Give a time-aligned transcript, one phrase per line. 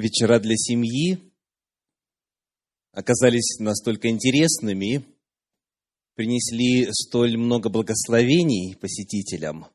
[0.00, 1.18] вечера для семьи
[2.92, 5.04] оказались настолько интересными,
[6.14, 9.66] принесли столь много благословений посетителям,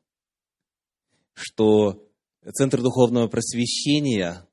[1.32, 2.06] что
[2.54, 4.46] Центр Духовного Просвещения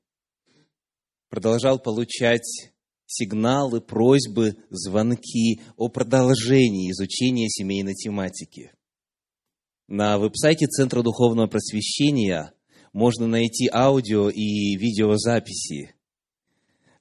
[1.28, 2.72] продолжал получать
[3.06, 8.72] сигналы, просьбы, звонки о продолжении изучения семейной тематики.
[9.86, 12.54] На веб-сайте Центра Духовного Просвещения
[12.94, 15.94] можно найти аудио и видеозаписи,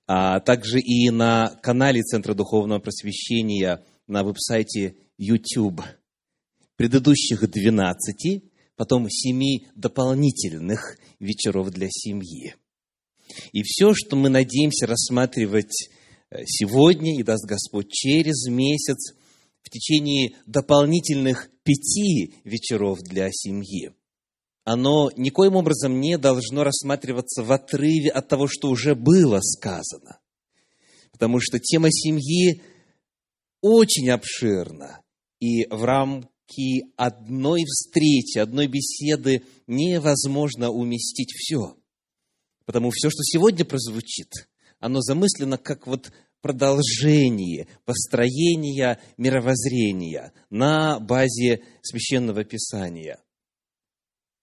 [0.08, 5.82] а также и на канале Центра Духовного Просвещения на веб-сайте YouTube.
[6.76, 8.44] Предыдущих 12,
[8.76, 12.55] потом 7 дополнительных вечеров для семьи.
[13.52, 15.90] И все, что мы надеемся рассматривать
[16.32, 19.13] э, сегодня, и даст Господь через месяц,
[19.62, 23.91] в течение дополнительных пяти вечеров для семьи–
[24.63, 30.20] оно никоим образом не должно рассматриваться в отрыве от того, что уже было сказано.
[31.12, 32.62] Потому что тема семьи
[33.62, 35.01] очень обширна,
[35.40, 41.77] и в рамки одной встречи, одной беседы невозможно уместить все.
[42.66, 44.32] Потому все, что сегодня прозвучит,
[44.79, 53.20] оно замыслено как вот продолжение построения мировоззрения на базе священного писания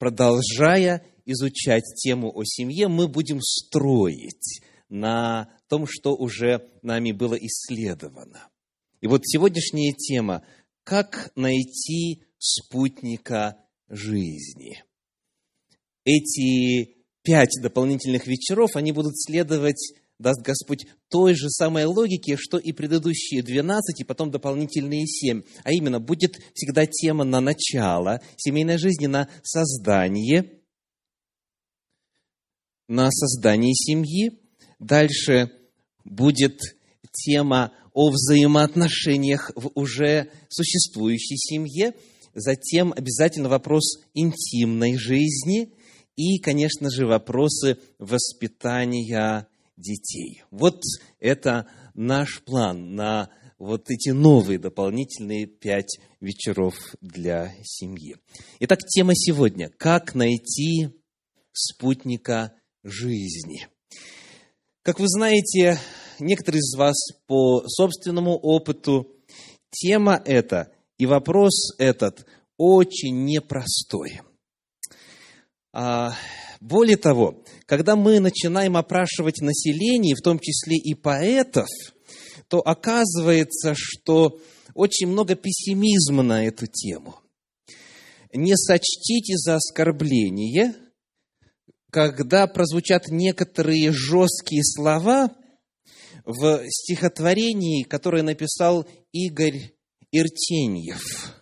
[0.01, 8.49] продолжая изучать тему о семье, мы будем строить на том, что уже нами было исследовано.
[9.01, 10.43] И вот сегодняшняя тема–
[10.83, 13.57] как найти спутника
[13.89, 14.83] жизни.
[16.05, 22.73] Эти пять дополнительных вечеров, они будут следовать даст Господь той же самой логики, что и
[22.73, 25.43] предыдущие 12, и потом дополнительные 7.
[25.65, 30.61] А именно, будет всегда тема на начало семейной жизни, на создание,
[32.87, 34.39] на создание семьи.
[34.79, 35.51] Дальше
[36.05, 36.61] будет
[37.13, 41.95] тема о взаимоотношениях в уже существующей семье.
[42.35, 45.73] Затем обязательно вопрос интимной жизни
[46.15, 49.49] и, конечно же, вопросы воспитания
[49.81, 50.43] детей.
[50.51, 50.83] Вот
[51.19, 58.17] это наш план на вот эти новые дополнительные пять вечеров для семьи.
[58.61, 60.91] Итак, тема сегодня– как найти
[61.53, 63.69] спутника жизни.
[64.83, 65.79] Как вы знаете,
[66.19, 69.15] некоторые из вас по собственному опыту,
[69.71, 72.27] тема эта и вопрос этот
[72.57, 74.21] очень непростой.
[75.73, 76.15] А,
[76.61, 81.69] более того, когда мы начинаем опрашивать население, в том числе и поэтов,
[82.49, 84.41] то оказывается, что
[84.75, 87.21] очень много пессимизма на эту тему.
[88.33, 90.75] Не сочтите за оскорбление,
[91.93, 95.31] когда прозвучат некоторые жесткие слова
[96.25, 99.77] в стихотворении, которое написал Игорь
[100.11, 101.37] Иртеньев.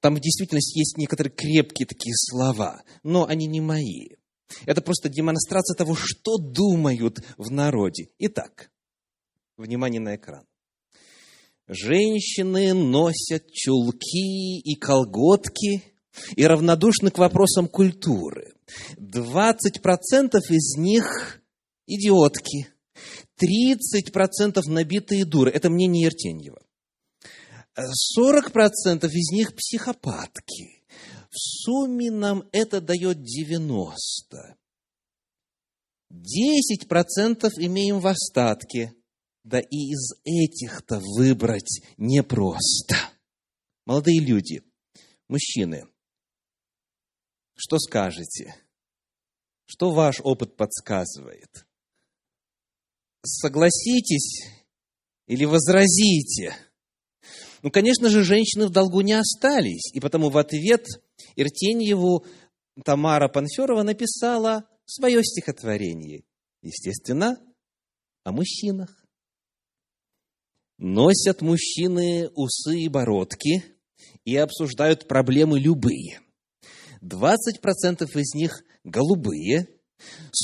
[0.00, 4.08] Там в действительности есть некоторые крепкие такие слова, но они не мои.
[4.66, 8.08] Это просто демонстрация того, что думают в народе.
[8.18, 8.70] Итак,
[9.56, 10.44] внимание на экран.
[11.68, 15.82] Женщины носят чулки и колготки
[16.36, 18.54] и равнодушны к вопросам культуры.
[18.98, 21.40] 20% из них
[21.86, 22.68] идиотки,
[23.40, 25.50] 30% набитые дуры.
[25.50, 26.62] Это мнение Ертеньева.
[28.18, 30.81] 40% из них психопатки.
[31.32, 34.58] В сумме нам это дает 90.
[36.12, 38.94] 10% имеем в остатке.
[39.42, 42.94] Да и из этих-то выбрать непросто.
[43.86, 44.62] Молодые люди,
[45.26, 45.88] мужчины,
[47.54, 48.54] что скажете?
[49.64, 51.66] Что ваш опыт подсказывает?
[53.24, 54.44] Согласитесь
[55.26, 56.54] или возразите?
[57.62, 60.86] Ну, конечно же, женщины в долгу не остались, и потому в ответ
[61.36, 62.26] Иртеньеву
[62.84, 66.24] Тамара Панферова написала свое стихотворение.
[66.62, 67.38] Естественно,
[68.24, 69.04] о мужчинах.
[70.78, 73.62] Носят мужчины усы и бородки
[74.24, 76.20] и обсуждают проблемы любые.
[77.02, 79.68] 20% из них голубые,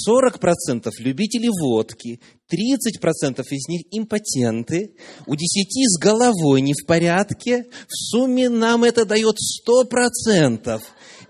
[0.08, 2.20] 40% любители водки,
[2.50, 4.94] 30% из них импотенты,
[5.26, 10.80] у 10 с головой не в порядке, в сумме нам это дает 100%,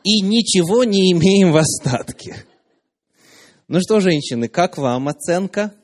[0.05, 2.45] и ничего не имеем в остатке.
[3.69, 5.75] Ну что, женщины, как вам оценка?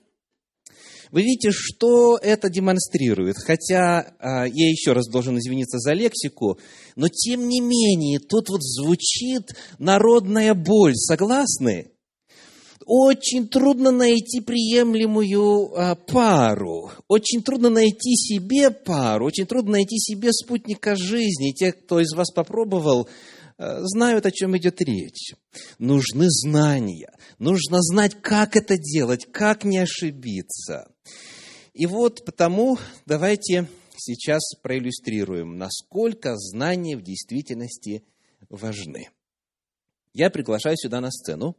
[1.15, 3.37] Вы видите, что это демонстрирует.
[3.37, 6.59] Хотя а, я еще раз должен извиниться за лексику,
[6.97, 10.97] но тем не менее, тут вот звучит народная боль.
[10.97, 11.93] Согласны?
[12.87, 20.33] Очень трудно найти приемлемую а, пару, очень трудно найти себе пару, очень трудно найти себе
[20.33, 21.53] спутника жизни.
[21.53, 23.09] Те, кто из вас попробовал,
[23.57, 25.35] а, знают, о чем идет речь.
[25.79, 30.89] Нужны знания, нужно знать, как это делать, как не ошибиться.
[31.73, 38.05] И вот потому давайте сейчас проиллюстрируем, насколько знания в действительности
[38.49, 39.09] важны.
[40.13, 41.57] Я приглашаю сюда на сцену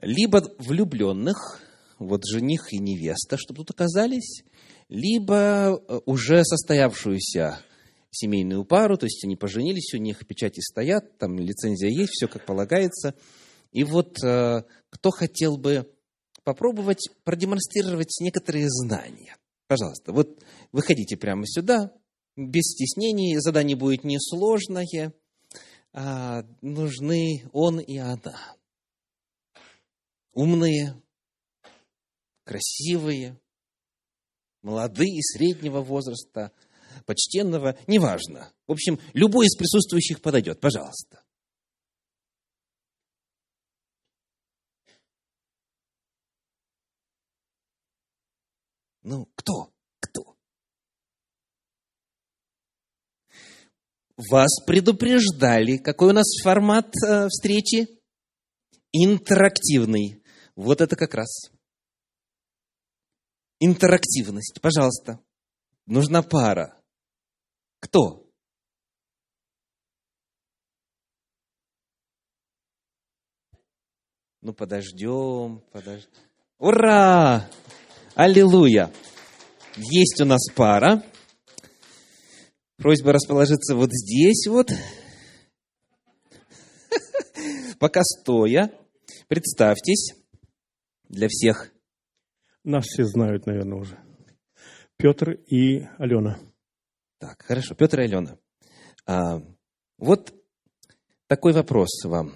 [0.00, 1.60] либо влюбленных,
[1.98, 4.44] вот жених и невеста, чтобы тут оказались,
[4.88, 7.58] либо э, уже состоявшуюся
[8.10, 12.44] семейную пару, то есть они поженились, у них печати стоят, там лицензия есть, все как
[12.44, 13.14] полагается.
[13.72, 15.90] И вот э, кто хотел бы
[16.44, 19.36] попробовать продемонстрировать некоторые знания?
[19.66, 20.42] Пожалуйста, вот
[20.72, 21.92] выходите прямо сюда,
[22.36, 25.12] без стеснений, задание будет несложное,
[25.92, 28.36] а нужны он и она
[30.36, 30.94] умные,
[32.44, 33.40] красивые,
[34.62, 36.52] молодые, среднего возраста,
[37.06, 38.52] почтенного, неважно.
[38.66, 40.60] В общем, любой из присутствующих подойдет.
[40.60, 41.24] Пожалуйста.
[49.02, 49.72] Ну, кто?
[50.00, 50.36] Кто?
[54.16, 55.78] Вас предупреждали.
[55.78, 57.88] Какой у нас формат э, встречи?
[58.92, 60.22] Интерактивный.
[60.56, 61.50] Вот это как раз.
[63.60, 64.60] Интерактивность.
[64.62, 65.20] Пожалуйста.
[65.84, 66.82] Нужна пара.
[67.80, 68.26] Кто?
[74.40, 76.10] Ну, подождем, подождем.
[76.58, 77.50] Ура!
[78.14, 78.92] Аллилуйя!
[79.76, 81.04] Есть у нас пара.
[82.76, 84.70] Просьба расположиться вот здесь вот.
[87.78, 88.72] Пока стоя.
[89.28, 90.14] Представьтесь
[91.08, 91.72] для всех?
[92.64, 93.98] Нас все знают, наверное, уже.
[94.96, 96.38] Петр и Алена.
[97.18, 98.38] Так, хорошо, Петр и Алена.
[99.06, 99.42] А,
[99.98, 100.34] вот
[101.26, 102.34] такой вопрос вам.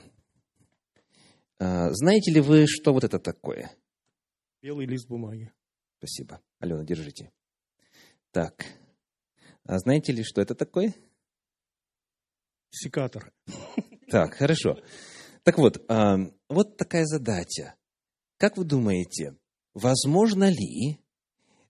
[1.58, 3.70] А, знаете ли вы, что вот это такое?
[4.62, 5.52] Белый лист бумаги.
[5.98, 6.40] Спасибо.
[6.58, 7.32] Алена, держите.
[8.30, 8.66] Так.
[9.64, 10.94] А знаете ли, что это такое?
[12.70, 13.32] Секатор.
[14.10, 14.76] Так, хорошо.
[15.44, 16.16] Так вот, а,
[16.48, 17.74] вот такая задача.
[18.40, 19.36] Как вы думаете,
[19.74, 20.98] возможно ли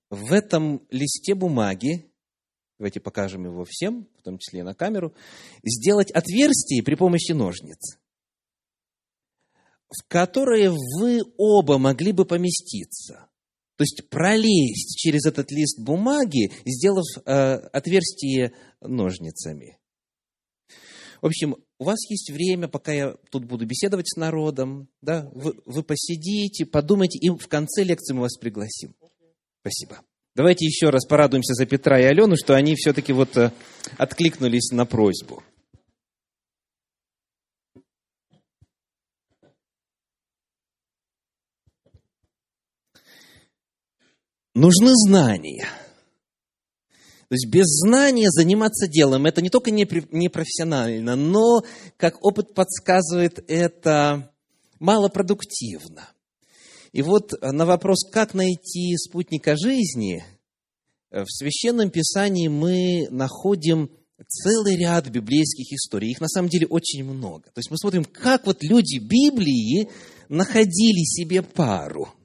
[0.09, 2.09] в этом листе бумаги,
[2.79, 5.13] давайте покажем его всем, в том числе и на камеру,
[5.65, 7.99] сделать отверстие при помощи ножниц,
[9.89, 13.29] в которые вы оба могли бы поместиться?
[13.75, 19.81] То есть пролезть через этот лист бумаги, сделав э, отверстие ножницами.
[21.21, 25.55] В общем, у вас есть время, пока я тут буду беседовать с народом, да, вы,
[25.65, 28.95] вы посидите, подумайте, и в конце лекции мы вас пригласим.
[29.63, 30.03] Спасибо.
[30.37, 33.51] Давайте еще раз порадуемся за Петра и Алену, что они все-таки вот э,
[33.97, 35.43] откликнулись на просьбу.
[44.55, 45.67] Нужны знания–
[47.31, 51.63] то есть без знания заниматься делом, это не только не, не профессионально, но,
[51.97, 54.33] как опыт подсказывает, это
[54.81, 56.09] малопродуктивно.
[56.91, 60.25] И вот на вопрос, как найти спутника жизни,
[61.13, 63.93] в Священном Писании мы находим
[64.27, 66.11] целый ряд библейских историй.
[66.11, 67.45] Их на самом деле очень много.
[67.45, 69.89] То есть мы смотрим, как вот люди Библии
[70.29, 72.09] находили себе пару–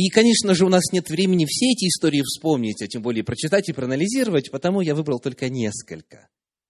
[0.00, 3.68] и, конечно же, у нас нет времени все эти истории вспомнить, а тем более прочитать
[3.68, 6.28] и проанализировать, потому я выбрал только несколько.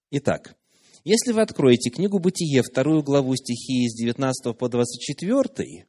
[0.09, 0.55] Итак,
[1.03, 5.85] если вы откроете книгу «Бытие», вторую главу стихи с 19 по 24,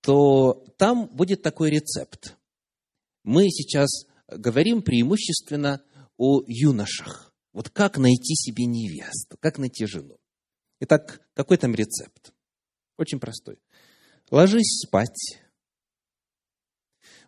[0.00, 2.36] то там будет такой рецепт.
[3.22, 3.88] Мы сейчас
[4.26, 5.80] говорим преимущественно
[6.16, 7.32] о юношах.
[7.52, 10.18] Вот как найти себе невесту, как найти жену.
[10.80, 12.32] Итак, какой там рецепт?
[12.98, 13.60] Очень простой.
[14.32, 15.38] Ложись спать,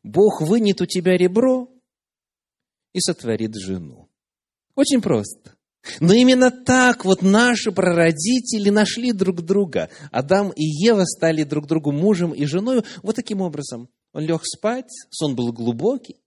[0.02, 1.69] Бог вынет у тебя ребро
[2.93, 4.09] и сотворит жену.
[4.75, 5.57] Очень просто.
[6.00, 9.90] Но именно так вот наши прародители нашли друг друга.
[10.11, 12.83] Адам и Ева стали друг другу мужем и женой.
[13.02, 13.88] Вот таким образом.
[14.12, 16.21] Он лег спать, сон был глубокий.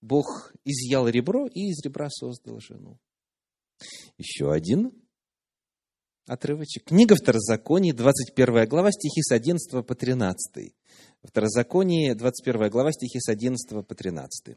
[0.00, 2.98] Бог изъял ребро и из ребра создал жену.
[4.16, 4.92] Еще один
[6.26, 6.84] отрывочек.
[6.84, 10.74] Книга Второзаконий, 21 глава, стихи с 11 по 13.
[11.28, 14.56] Второзаконие, 21 глава, стихи с 11 по 13.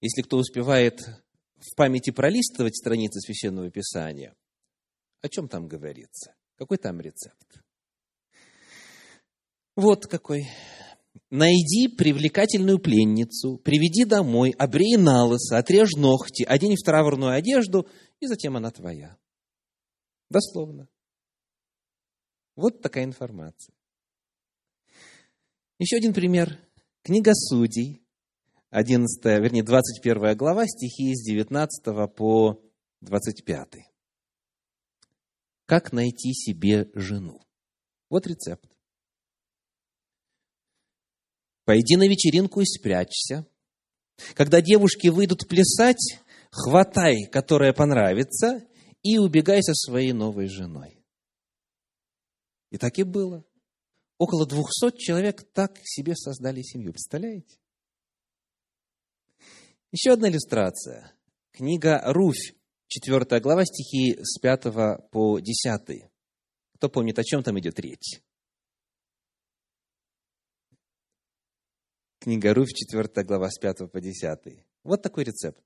[0.00, 1.02] Если кто успевает
[1.56, 4.34] в памяти пролистывать страницы Священного Писания,
[5.20, 6.34] о чем там говорится?
[6.56, 7.60] Какой там рецепт?
[9.74, 10.48] Вот какой.
[11.28, 17.86] Найди привлекательную пленницу, приведи домой, обрей на лысо, отрежь ногти, одень в траурную одежду,
[18.20, 19.18] и затем она твоя.
[20.30, 20.88] Дословно.
[22.54, 23.75] Вот такая информация.
[25.78, 26.58] Еще один пример.
[27.02, 28.02] Книга Судей,
[28.70, 32.62] 11, вернее, 21 глава, стихи с 19 по
[33.02, 33.68] 25.
[35.66, 37.42] Как найти себе жену?
[38.08, 38.70] Вот рецепт.
[41.64, 43.46] Пойди на вечеринку и спрячься.
[44.34, 48.66] Когда девушки выйдут плясать, хватай, которая понравится,
[49.02, 51.04] и убегай со своей новой женой.
[52.70, 53.44] И так и было.
[54.18, 56.92] Около двухсот человек так себе создали семью.
[56.92, 57.58] Представляете?
[59.92, 61.12] Еще одна иллюстрация.
[61.52, 62.54] Книга Руфь,
[62.88, 66.10] 4 глава, стихи с 5 по 10.
[66.74, 68.22] Кто помнит, о чем там идет речь?
[72.18, 74.64] Книга Руфь, 4 глава, с 5 по 10.
[74.82, 75.62] Вот такой рецепт.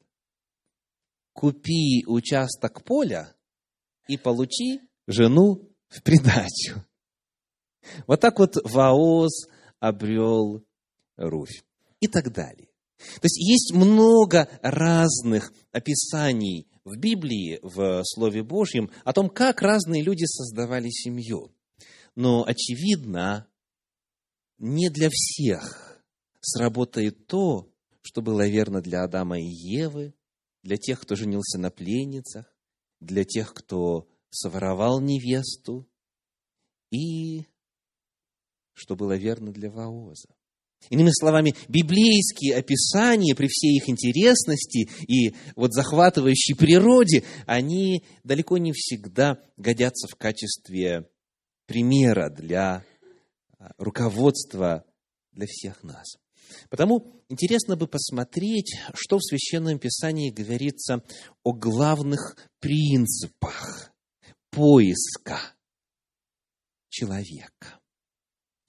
[1.32, 3.34] Купи участок поля
[4.08, 6.84] и получи жену в придачу.
[8.06, 10.64] Вот так вот Ваоз обрел
[11.16, 11.64] Руфь.
[12.00, 12.68] И так далее.
[12.96, 20.02] То есть есть много разных описаний в Библии, в Слове Божьем, о том, как разные
[20.02, 21.52] люди создавали семью.
[22.14, 23.46] Но, очевидно,
[24.58, 26.02] не для всех
[26.40, 27.70] сработает то,
[28.02, 30.14] что было верно для Адама и Евы,
[30.62, 32.54] для тех, кто женился на пленницах,
[33.00, 35.88] для тех, кто своровал невесту,
[36.90, 37.46] и
[38.80, 40.28] что было верно для Ваоза.
[40.88, 48.72] Иными словами, библейские описания при всей их интересности и вот захватывающей природе, они далеко не
[48.72, 51.06] всегда годятся в качестве
[51.66, 52.82] примера для
[53.58, 54.84] а, руководства
[55.32, 56.16] для всех нас.
[56.70, 61.04] Потому интересно бы посмотреть, что в Священном Писании говорится
[61.44, 63.92] о главных принципах
[64.50, 65.38] поиска
[66.88, 67.79] человека.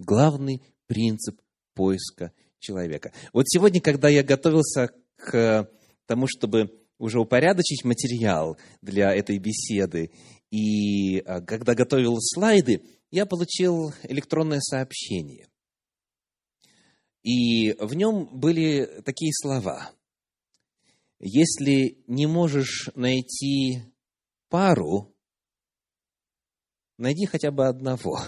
[0.01, 1.39] Главный принцип
[1.75, 3.13] поиска человека.
[3.34, 5.70] Вот сегодня, когда я готовился к
[6.08, 10.12] тому, чтобы уже упорядочить материал для этой беседы,
[10.50, 12.81] и а, когда готовил слайды,
[13.12, 15.48] я получил электронное сообщение.
[17.22, 19.91] И в нем были такие слова.
[21.20, 23.84] Если не можешь найти
[24.50, 25.15] пару,
[26.98, 28.20] найди хотя бы одного.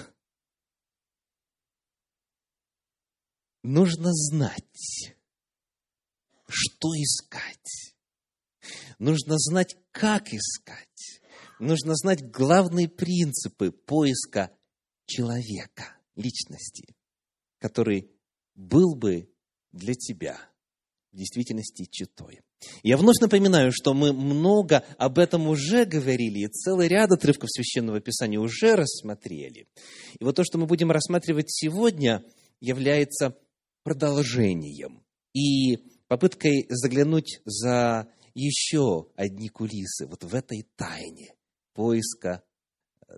[3.63, 5.15] Нужно знать,
[6.49, 7.95] что искать.
[8.99, 11.21] Нужно знать, как искать.
[11.59, 14.51] Нужно знать главные принципы поиска
[15.05, 16.93] человека, личности,
[17.59, 18.11] который
[18.53, 19.29] был бы
[19.71, 20.37] для тебя
[21.13, 22.41] в действительности читой.
[22.81, 28.01] Я вновь напоминаю, что мы много об этом уже говорили, и целый ряд отрывков Священного
[28.01, 29.67] Писания уже рассмотрели.
[30.19, 32.23] И вот то, что мы будем рассматривать сегодня,
[32.59, 33.37] является
[33.83, 41.35] продолжением и попыткой заглянуть за еще одни кулисы вот в этой тайне
[41.73, 42.43] поиска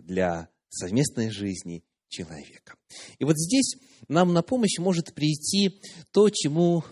[0.02, 2.76] для совместной жизни человека.
[3.20, 3.76] И вот здесь
[4.08, 5.82] нам на помощь может прийти
[6.12, 6.84] то, чему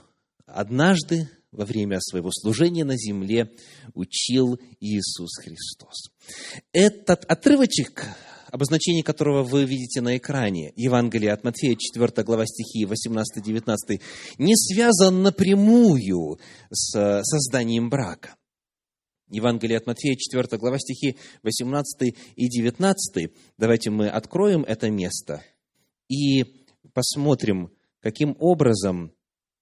[0.45, 3.51] однажды во время своего служения на земле
[3.93, 6.09] учил Иисус Христос.
[6.71, 8.07] Этот отрывочек,
[8.53, 13.99] обозначение которого вы видите на экране, Евангелие от Матфея, 4 глава стихи 18-19,
[14.37, 18.35] не связан напрямую с созданием брака.
[19.31, 23.31] Евангелие от Матфея, 4 глава, стихи 18 и 19.
[23.57, 25.43] Давайте мы откроем это место
[26.07, 26.45] и
[26.93, 29.13] посмотрим, каким образом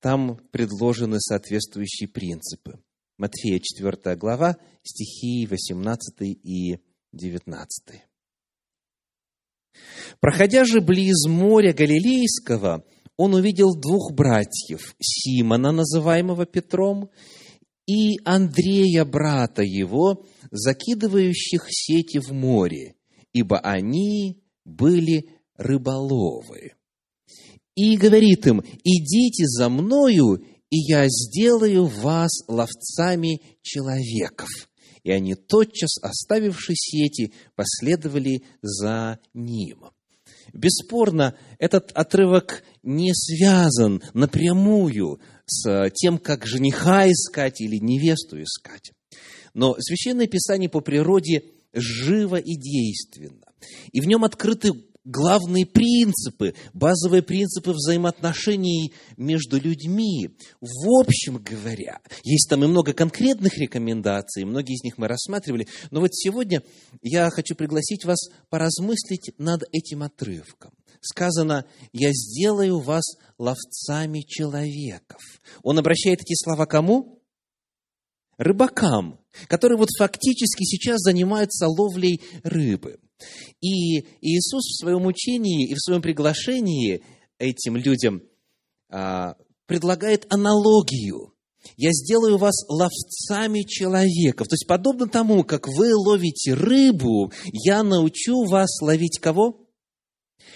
[0.02, 2.84] там предложены соответствующие принципы.
[3.18, 6.80] Матфея, 4 глава, стихи 18 и
[7.14, 8.11] 19.
[10.20, 12.84] Проходя же близ моря Галилейского,
[13.18, 17.10] он увидел двух братьев, Симона, называемого Петром,
[17.88, 22.96] и Андрея, брата его, закидывающих сети в море,
[23.34, 26.74] ибо они были рыболовы.
[27.76, 34.50] И говорит им, идите за мною, и я сделаю вас ловцами человеков.
[35.04, 39.86] И они, тотчас оставивши сети, последовали за ним.
[40.54, 48.92] Бесспорно, этот отрывок не связан напрямую с тем, как жениха искать или невесту искать.
[49.54, 51.44] Но Священное Писание по природе
[51.74, 53.46] живо и действенно.
[53.92, 60.30] И в нем открыты главные принципы, базовые принципы взаимоотношений между людьми.
[60.60, 66.02] В общем говоря, есть там и много конкретных рекомендаций, многие из них мы рассматривали, но
[66.02, 66.64] вот сегодня
[67.02, 70.72] я хочу пригласить вас поразмыслить над этим отрывком.
[71.02, 73.04] Сказано, я сделаю вас
[73.40, 75.22] ловцами человеков.
[75.64, 77.24] Он обращает эти слова кому?
[78.38, 83.00] Рыбакам, которые вот фактически сейчас занимаются ловлей рыбы.
[83.62, 87.04] И Иисус в своем учении и в своем приглашении
[87.38, 88.22] этим людям
[88.90, 89.36] а,
[89.66, 91.34] предлагает аналогию.
[91.78, 94.48] Я сделаю вас ловцами человеков.
[94.48, 99.61] То есть, подобно тому, как вы ловите рыбу, я научу вас ловить кого?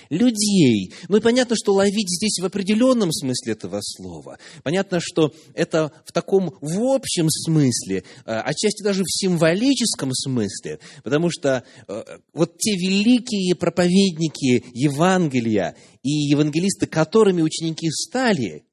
[0.09, 0.93] Людей.
[1.07, 4.37] Ну и понятно, что ловить здесь в определенном смысле этого слова.
[4.63, 11.29] Понятно, что это в таком в общем смысле, а, отчасти даже в символическом смысле, потому
[11.29, 18.65] что э, вот те великие проповедники Евангелия и евангелисты, которыми ученики стали,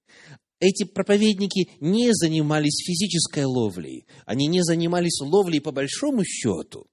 [0.63, 6.87] эти проповедники не занимались физической ловлей, они не занимались ловлей по большому счету,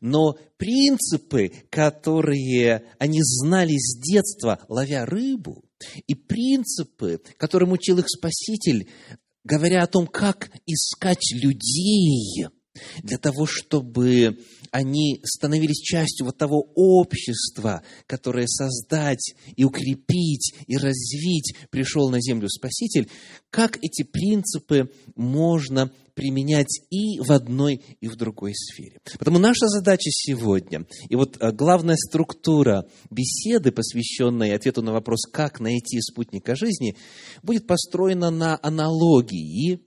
[0.00, 5.64] но принципы, которые они знали с детства, ловя рыбу,
[6.06, 8.88] и принципы, которым учил их Спаситель,
[9.44, 12.46] говоря о том, как искать людей
[13.02, 14.38] для того, чтобы
[14.70, 22.48] они становились частью вот того общества, которое создать и укрепить и развить пришел на землю
[22.48, 23.08] Спаситель,
[23.50, 28.98] как эти принципы можно применять и в одной, и в другой сфере.
[29.18, 35.60] Потому наша задача сегодня, и вот э, главная структура беседы, посвященной ответу на вопрос, как
[35.60, 36.96] найти спутника жизни,
[37.42, 39.80] будет построена на аналогии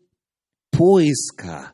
[0.72, 1.74] поиска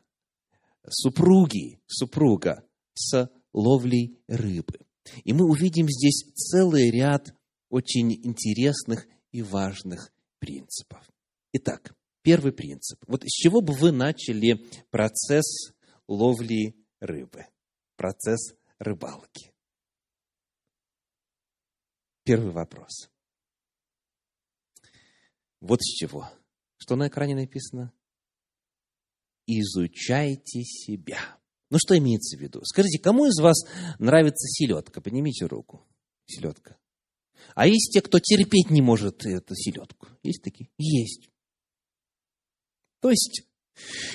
[0.88, 4.80] супруги, супруга с ловлей рыбы.
[5.24, 7.34] И мы увидим здесь целый ряд
[7.68, 11.08] очень интересных и важных принципов.
[11.52, 13.02] Итак, первый принцип.
[13.06, 15.72] Вот с чего бы вы начали процесс
[16.06, 17.46] ловли рыбы,
[17.96, 19.52] процесс рыбалки?
[22.24, 23.10] Первый вопрос.
[25.60, 26.30] Вот с чего.
[26.76, 27.92] Что на экране написано?
[29.46, 31.39] Изучайте себя.
[31.70, 32.62] Ну, что имеется в виду?
[32.64, 33.62] Скажите, кому из вас
[33.98, 35.00] нравится селедка?
[35.00, 35.86] Поднимите руку.
[36.26, 36.76] Селедка.
[37.54, 40.08] А есть те, кто терпеть не может эту селедку?
[40.22, 40.68] Есть такие?
[40.78, 41.30] Есть.
[43.00, 43.42] То есть,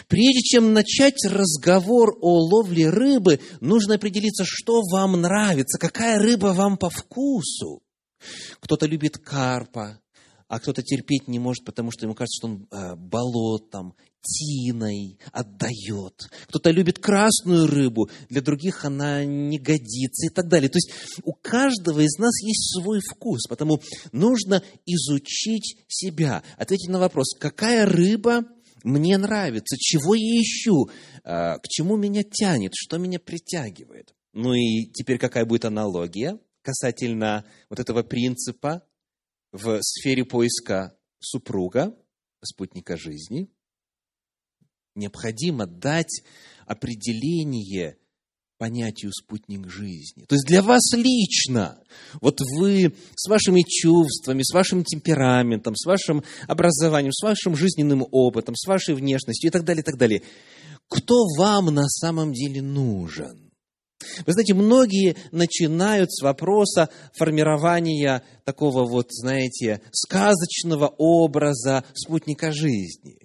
[0.07, 6.77] прежде чем начать разговор о ловле рыбы, нужно определиться, что вам нравится, какая рыба вам
[6.77, 7.81] по вкусу.
[8.59, 10.01] Кто-то любит карпа,
[10.47, 16.29] а кто-то терпеть не может, потому что ему кажется, что он э, болотом, тиной отдает.
[16.47, 20.69] Кто-то любит красную рыбу, для других она не годится и так далее.
[20.69, 20.91] То есть
[21.23, 27.85] у каждого из нас есть свой вкус, потому нужно изучить себя, ответить на вопрос, какая
[27.85, 28.45] рыба
[28.83, 30.89] мне нравится, чего я ищу,
[31.23, 34.13] э, к чему меня тянет, что меня притягивает.
[34.33, 38.83] Ну и теперь какая будет аналогия касательно вот этого принципа
[39.51, 41.95] в сфере поиска супруга,
[42.43, 43.49] спутника жизни,
[44.95, 46.23] необходимо дать
[46.65, 47.97] определение
[48.57, 50.25] понятию спутник жизни.
[50.27, 51.77] То есть для вас лично,
[52.21, 58.55] вот вы с вашими чувствами, с вашим темпераментом, с вашим образованием, с вашим жизненным опытом,
[58.55, 60.21] с вашей внешностью и так далее, и так далее,
[60.87, 63.51] кто вам на самом деле нужен?
[64.25, 73.24] Вы знаете, многие начинают с вопроса формирования такого вот, знаете, сказочного образа спутника жизни.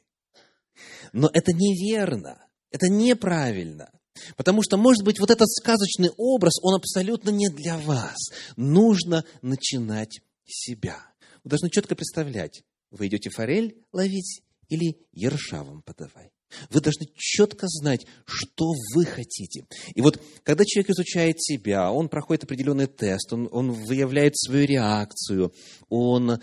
[1.13, 3.91] Но это неверно, это неправильно.
[4.37, 8.17] Потому что, может быть, вот этот сказочный образ, он абсолютно не для вас.
[8.57, 10.99] Нужно начинать себя.
[11.45, 16.33] Вы должны четко представлять, вы идете форель ловить или ерша вам подавай.
[16.71, 19.67] Вы должны четко знать, что вы хотите.
[19.95, 25.53] И вот, когда человек изучает себя, он проходит определенный тест, он, он выявляет свою реакцию,
[25.89, 26.39] он э,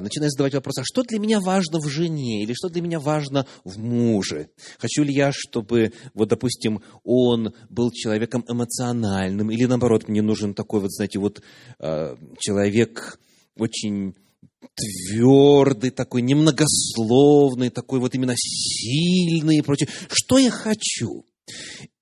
[0.00, 3.46] начинает задавать вопрос, а что для меня важно в жене, или что для меня важно
[3.64, 4.50] в муже?
[4.78, 10.80] Хочу ли я, чтобы, вот, допустим, он был человеком эмоциональным, или наоборот, мне нужен такой,
[10.80, 11.42] вот, знаете, вот
[11.78, 13.18] э, человек
[13.56, 14.14] очень
[14.74, 19.88] твердый, такой немногословный, такой вот именно сильный и прочее.
[20.10, 21.24] Что я хочу?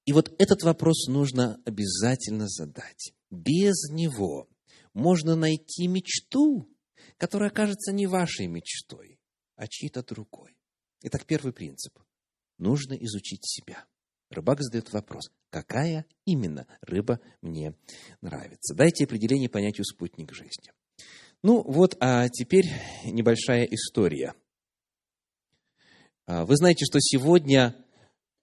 [0.04, 3.12] И вот этот вопрос нужно обязательно задать.
[3.30, 4.48] Без него
[4.94, 6.68] можно найти мечту,
[7.18, 9.18] которая окажется не вашей мечтой,
[9.56, 10.56] а чьей-то другой.
[11.02, 11.98] Итак, первый принцип.
[12.58, 13.84] Нужно изучить себя.
[14.30, 17.74] Рыбак задает вопрос, какая именно рыба мне
[18.20, 18.74] нравится.
[18.74, 20.72] Дайте определение понятию спутник жизни.
[21.42, 22.66] Ну вот, а теперь
[23.04, 24.34] небольшая история.
[26.26, 27.76] А, вы знаете, что сегодня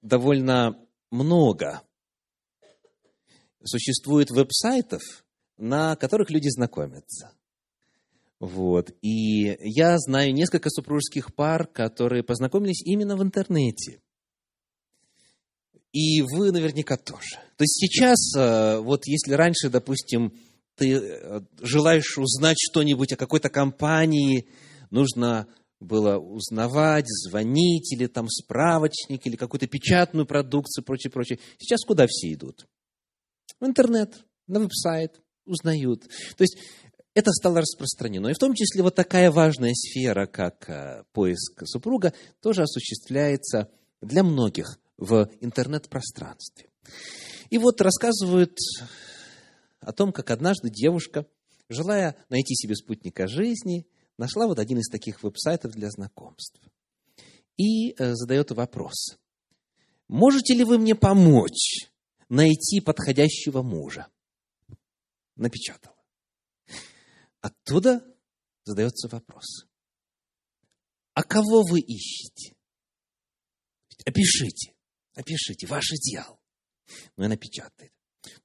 [0.01, 0.79] довольно
[1.11, 1.81] много
[3.63, 5.01] существует веб-сайтов,
[5.57, 7.31] на которых люди знакомятся.
[8.39, 8.91] Вот.
[9.01, 14.01] И я знаю несколько супружеских пар, которые познакомились именно в интернете.
[15.93, 17.35] И вы наверняка тоже.
[17.55, 20.33] То есть сейчас, э, вот если раньше, допустим,
[20.75, 24.47] ты э, желаешь узнать что-нибудь о какой-то компании,
[24.89, 25.47] нужно
[25.79, 31.39] было узнавать, звонить, или там справочник, или какую-то печатную продукцию, прочее, прочее.
[31.57, 32.65] Сейчас куда все идут?
[33.59, 36.03] В интернет, на веб-сайт, узнают.
[36.37, 36.57] То есть
[37.13, 38.27] это стало распространено.
[38.29, 43.69] И в том числе вот такая важная сфера, как э, поиск супруга, тоже осуществляется
[44.01, 46.69] для многих в интернет-пространстве.
[47.49, 48.57] И вот рассказывают
[49.85, 51.27] о том, как однажды девушка,
[51.69, 56.59] желая найти себе спутника жизни, нашла вот один из таких веб-сайтов для знакомств.
[57.57, 59.17] И э, задает вопрос.
[60.07, 61.89] Можете ли вы мне помочь
[62.29, 64.07] найти подходящего мужа?
[65.35, 65.95] Напечатал.
[67.41, 68.05] Оттуда
[68.63, 69.65] задается вопрос.
[71.13, 72.55] А кого вы ищете?
[74.05, 74.73] Опишите,
[75.13, 76.39] опишите ваш идеал.
[77.17, 77.93] Ну и напечатает.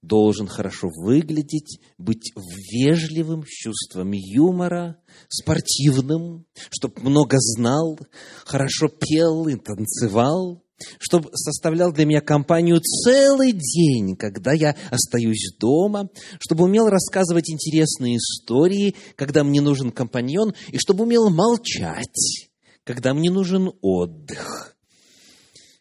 [0.02, 2.32] Должен хорошо выглядеть, быть
[2.72, 7.98] вежливым, с чувством юмора, спортивным, чтобы много знал,
[8.44, 10.62] хорошо пел и танцевал,
[10.98, 18.16] чтобы составлял для меня компанию целый день, когда я остаюсь дома, чтобы умел рассказывать интересные
[18.16, 22.48] истории, когда мне нужен компаньон, и чтобы умел молчать,
[22.84, 24.76] когда мне нужен отдых.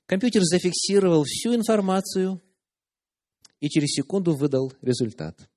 [0.08, 2.42] Компьютер зафиксировал всю информацию
[3.60, 5.50] и через секунду выдал результат.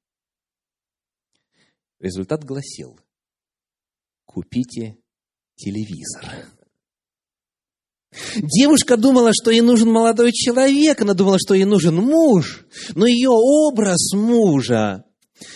[1.98, 2.98] Результат гласил,
[4.24, 4.96] купите
[5.56, 6.46] телевизор.
[8.36, 13.30] Девушка думала, что ей нужен молодой человек, она думала, что ей нужен муж, но ее
[13.30, 15.04] образ мужа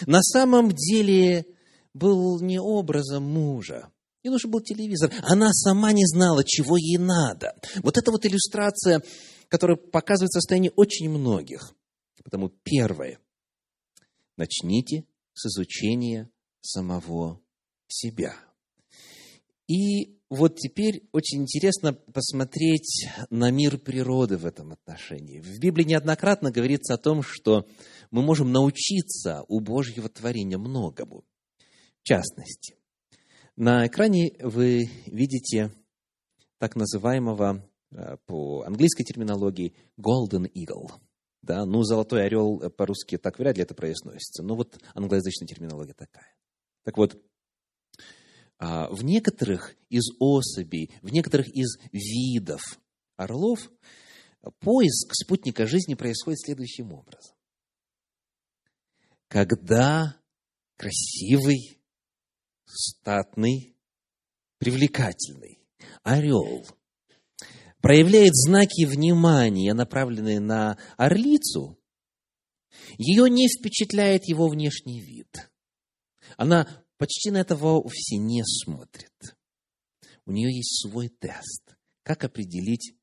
[0.07, 1.47] на самом деле
[1.95, 3.91] был не образом мужа.
[4.23, 5.13] Ей нужен был телевизор.
[5.23, 7.55] Она сама не знала, чего ей надо.
[7.83, 9.03] Вот это вот иллюстрация,
[9.49, 11.75] которая показывает состояние очень многих.
[12.25, 13.21] Потому первое.
[14.37, 17.41] Начните с изучения самого
[17.87, 18.35] себя.
[19.69, 25.41] И вот теперь очень интересно посмотреть на мир природы в этом отношении.
[25.41, 27.67] В Библии неоднократно говорится о том, что
[28.11, 31.25] мы можем научиться у Божьего творения многому.
[32.03, 32.77] В частности,
[33.57, 35.73] на экране вы видите
[36.59, 40.91] так называемого э, по английской терминологии golden eagle.
[41.45, 44.43] Да, ну, золотой орел по-русски так вряд ли это произносится.
[44.43, 46.35] Но вот англоязычная терминология такая.
[46.85, 47.23] Так вот,
[48.59, 52.63] а, в некоторых из особей, в некоторых из видов
[53.17, 53.71] орлов
[54.61, 57.37] поиск спутника жизни происходит следующим образом.
[59.29, 60.17] Когда
[60.79, 61.79] красивый,
[62.65, 63.77] статный,
[64.57, 65.63] привлекательный
[66.03, 66.65] орел
[67.85, 71.79] проявляет знаки внимания, направленные на орлицу,
[72.97, 75.51] ее не впечатляет его внешний вид.
[76.39, 76.67] Она
[76.97, 79.37] почти на это вовсе не смотрит.
[80.25, 81.77] У нее есть свой тест.
[82.03, 82.95] Как определить,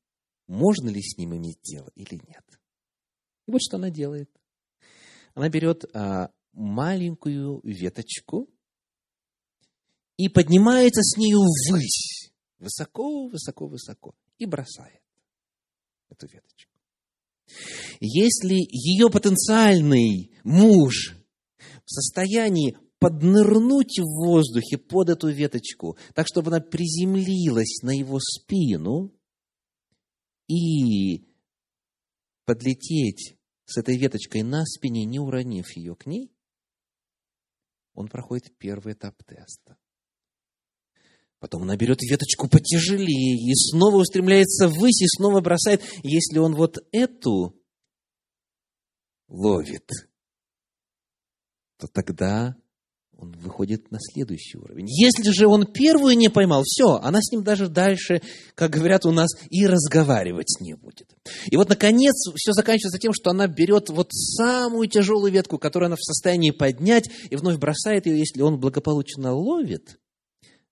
[0.48, 2.44] можно ли с ним иметь дело или нет.
[3.46, 4.30] И вот что она делает.
[5.34, 8.50] Она берет а, маленькую веточку
[10.16, 12.32] и поднимается с нею ввысь.
[12.58, 14.16] Высоко, высоко, высоко.
[14.42, 15.00] И бросает
[16.08, 16.72] эту веточку.
[18.00, 21.14] Если ее потенциальный муж
[21.84, 29.14] в состоянии поднырнуть в воздухе под эту веточку, так, чтобы она приземлилась на его спину
[30.48, 31.24] и
[32.44, 36.34] подлететь с этой веточкой на спине, не уронив ее к ней,
[37.94, 39.78] он проходит первый этап теста.
[41.42, 45.82] Потом он берет веточку потяжелее и снова устремляется ввысь и снова бросает.
[46.04, 47.60] Если он вот эту
[49.26, 49.90] ловит,
[51.80, 52.54] то тогда
[53.18, 54.86] он выходит на следующий уровень.
[54.88, 58.22] Если же он первую не поймал, все, она с ним даже дальше,
[58.54, 61.12] как говорят у нас, и разговаривать не будет.
[61.50, 65.96] И вот, наконец, все заканчивается тем, что она берет вот самую тяжелую ветку, которую она
[65.96, 69.98] в состоянии поднять, и вновь бросает ее, если он благополучно ловит,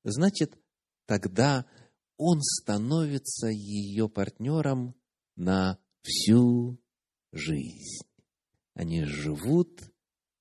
[0.05, 0.59] значит,
[1.07, 1.67] тогда
[2.17, 4.95] он становится ее партнером
[5.37, 6.79] на всю
[7.33, 8.07] жизнь.
[8.75, 9.81] Они живут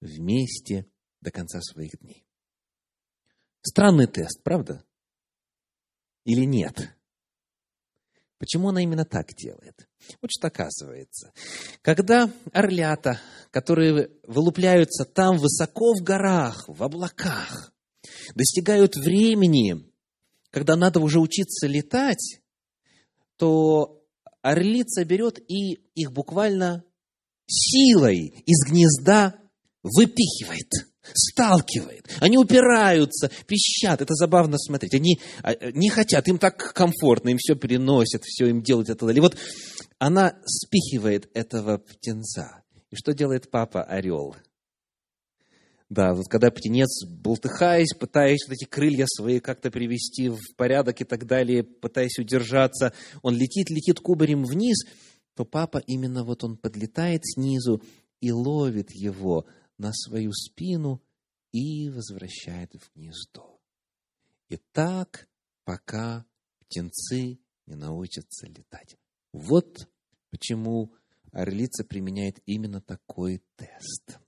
[0.02, 0.90] вместе
[1.22, 2.26] до конца своих дней.
[3.62, 4.86] Странный тест, правда?
[6.26, 6.96] Или нет?
[8.38, 9.90] Почему она именно так делает?
[10.22, 11.34] Вот что оказывается.
[11.82, 13.20] Когда орлята,
[13.52, 17.74] которые вылупляются там высоко в горах, в облаках,
[18.36, 19.86] достигают времени,
[20.52, 22.42] когда надо уже учиться летать,
[23.38, 24.04] то
[24.42, 26.84] орлица берет и их буквально
[27.48, 29.36] силой из гнезда
[29.84, 30.72] выпихивает,
[31.14, 32.08] сталкивает.
[32.20, 34.02] Они упираются, пищат.
[34.02, 34.94] Это забавно смотреть.
[34.94, 39.08] Они а, не хотят, им так комфортно, им все переносят, все им делают это.
[39.10, 39.38] И вот
[39.98, 42.64] она спихивает этого птенца.
[42.92, 44.36] И что делает папа орел?
[45.90, 51.04] Да, вот когда птенец, болтыхаясь, пытаясь вот эти крылья свои как-то привести в порядок и
[51.04, 54.86] так далее, пытаясь удержаться, он летит, летит кубарем вниз,
[55.34, 57.82] то папа именно вот он подлетает снизу
[58.22, 59.48] и ловит его
[59.80, 61.02] на свою спину
[61.52, 63.60] и возвращает в гнездо.
[64.50, 65.28] И так,
[65.64, 66.26] пока
[66.60, 68.98] птенцы не научатся летать.
[69.32, 69.90] Вот
[70.30, 70.94] почему
[71.32, 74.20] орлица применяет именно такой тест.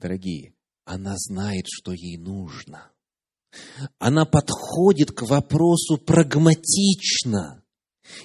[0.00, 0.54] Дорогие,
[0.86, 2.90] она знает, что ей нужно.
[3.98, 7.62] Она подходит к вопросу прагматично.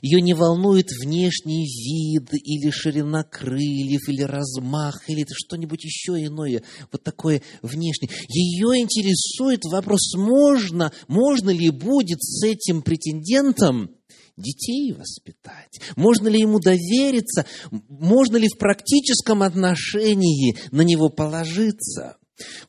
[0.02, 7.04] Ее не волнует внешний вид, или ширина крыльев, или размах, или что-нибудь еще иное, вот
[7.04, 8.10] такое внешнее.
[8.30, 13.92] Ее интересует вопрос, можно, можно ли будет с этим претендентом
[14.38, 15.80] детей воспитать?
[15.96, 17.46] Можно ли ему довериться?
[17.72, 22.18] Можно ли в практическом отношении на него положиться?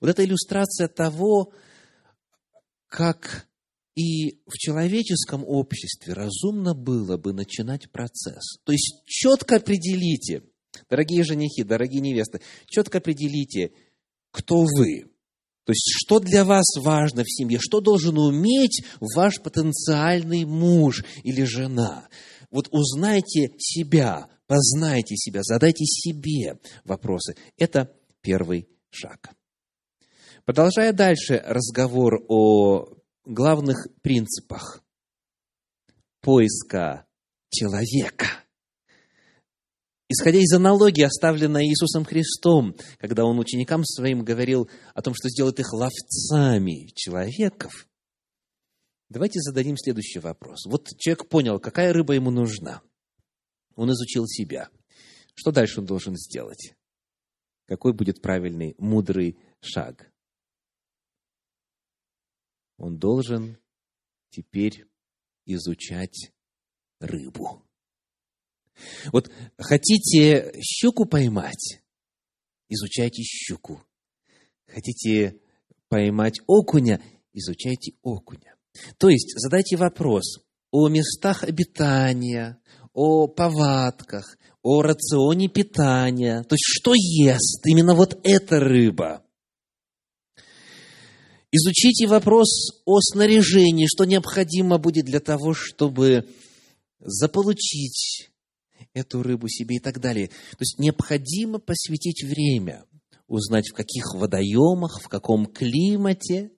[0.00, 1.52] Вот это иллюстрация того,
[2.88, 3.46] как
[3.96, 8.58] и в человеческом обществе разумно было бы начинать процесс.
[8.64, 10.42] То есть четко определите,
[10.90, 13.72] дорогие женихи, дорогие невесты, четко определите,
[14.30, 15.10] кто вы.
[15.66, 21.42] То есть, что для вас важно в семье, что должен уметь ваш потенциальный муж или
[21.42, 22.08] жена.
[22.52, 27.34] Вот узнайте себя, познайте себя, задайте себе вопросы.
[27.58, 29.30] Это первый шаг.
[30.44, 32.86] Продолжая дальше разговор о
[33.24, 34.84] главных принципах
[36.20, 37.06] поиска
[37.50, 38.28] человека.
[40.08, 45.58] Исходя из аналогии, оставленной Иисусом Христом, когда Он ученикам своим говорил о том, что сделает
[45.58, 47.88] их ловцами человеков,
[49.08, 50.64] давайте зададим следующий вопрос.
[50.66, 52.82] Вот человек понял, какая рыба ему нужна.
[53.74, 54.68] Он изучил себя.
[55.34, 56.74] Что дальше он должен сделать?
[57.66, 60.10] Какой будет правильный, мудрый шаг?
[62.78, 63.58] он должен
[64.30, 64.86] теперь
[65.44, 66.32] изучать
[67.00, 67.65] рыбу.
[69.12, 71.80] Вот хотите щуку поймать,
[72.68, 73.82] изучайте щуку.
[74.66, 75.40] Хотите
[75.88, 77.00] поймать окуня,
[77.32, 78.56] изучайте окуня.
[78.98, 82.58] То есть задайте вопрос о местах обитания,
[82.92, 86.42] о повадках, о рационе питания.
[86.42, 89.22] То есть что ест именно вот эта рыба–
[91.58, 96.28] Изучите вопрос о снаряжении, что необходимо будет для того, чтобы
[96.98, 98.30] заполучить
[98.96, 100.28] эту рыбу себе и так далее.
[100.28, 102.84] То есть необходимо посвятить время,
[103.28, 106.50] узнать в каких водоемах, в каком климате,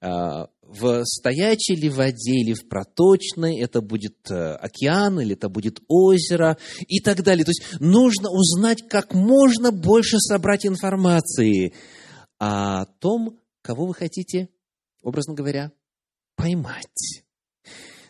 [0.00, 5.80] а, в стоячей ли воде или в проточной, это будет э, океан или это будет
[5.88, 6.56] озеро
[6.88, 7.44] и так далее.
[7.44, 11.74] То есть нужно узнать как можно больше собрать информации
[12.38, 14.48] о том, кого вы хотите,
[15.02, 15.70] образно говоря,
[16.34, 17.23] поймать.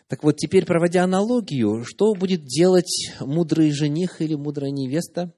[0.07, 5.33] Так вот, теперь, проводя аналогию, что будет делать мудрый жених или мудрая невеста?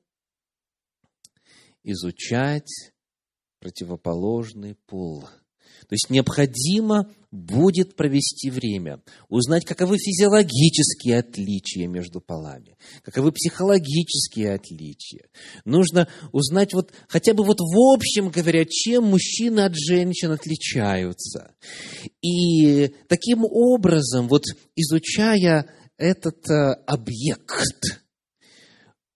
[1.83, 2.91] Изучать
[3.59, 5.27] противоположный пол–
[5.87, 15.27] то есть необходимо будет провести время, узнать, каковы физиологические отличия между полами, каковы психологические отличия.
[15.65, 21.53] Нужно узнать вот хотя бы вот в общем говоря, чем мужчины от женщин отличаются.
[22.21, 24.43] И таким образом, вот
[24.75, 28.01] изучая этот э, объект,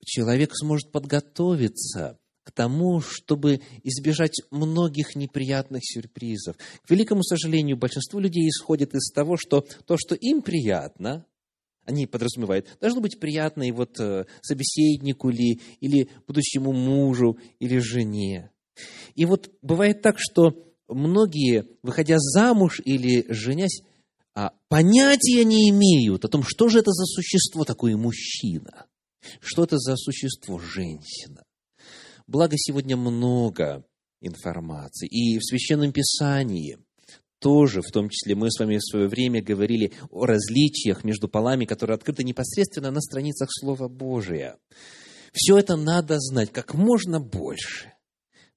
[0.03, 6.57] человек сможет подготовиться к тому, чтобы избежать многих неприятных сюрпризов.
[6.57, 11.25] К великому сожалению, большинство людей исходит из того, что то, что им приятно,
[11.85, 18.51] они подразумевают, должно быть приятно и вот э, собеседнику ли, или будущему мужу, или жене.
[19.15, 20.55] И вот бывает так, что
[20.87, 23.81] многие, выходя замуж или женясь,
[24.33, 28.85] а, понятия не имеют о том, что же это за существо такое мужчина,
[29.41, 31.43] что это за существо женщина.
[32.31, 33.85] Благо, сегодня много
[34.21, 35.05] информации.
[35.05, 36.77] И в Священном Писании
[37.39, 41.65] тоже, в том числе, мы с вами в свое время говорили о различиях между полами,
[41.65, 44.57] которые открыты непосредственно на страницах Слова Божия.
[45.33, 47.91] Все это надо знать как можно больше,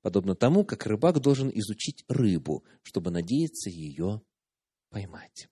[0.03, 4.23] подобно тому, как рыбак должен изучить рыбу, чтобы надеяться ее
[4.91, 5.49] поймать.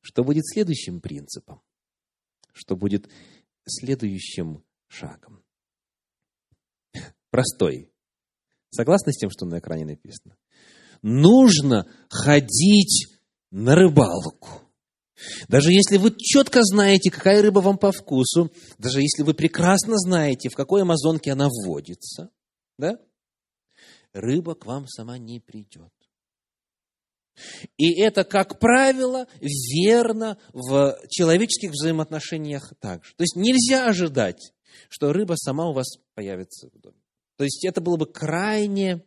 [0.00, 1.60] Что будет следующим принципом?
[2.54, 3.10] Что будет
[3.66, 5.44] следующим шагом?
[7.30, 7.90] Простой.
[8.70, 10.36] Согласны с тем, что на экране написано?
[11.02, 13.06] Нужно ходить
[13.50, 14.62] на рыбалку.
[15.48, 20.48] Даже если вы четко знаете, какая рыба вам по вкусу, даже если вы прекрасно знаете,
[20.48, 22.30] в какой амазонке она вводится,
[22.78, 22.98] да,
[24.12, 25.92] рыба к вам сама не придет.
[27.76, 33.14] И это, как правило, верно в человеческих взаимоотношениях также.
[33.14, 34.52] То есть нельзя ожидать,
[34.88, 36.99] что рыба сама у вас появится в доме.
[37.40, 39.02] То есть это было бы крайне,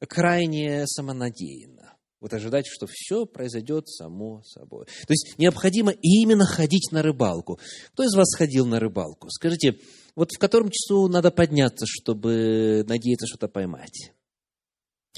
[0.00, 1.94] крайне самонадеянно.
[2.20, 4.86] Вот ожидать, что все произойдет само собой.
[4.86, 7.60] То есть необходимо именно ходить на рыбалку.
[7.92, 9.28] Кто из вас ходил на рыбалку?
[9.28, 9.78] Скажите,
[10.16, 14.12] вот в котором часу надо подняться, чтобы надеяться что-то поймать?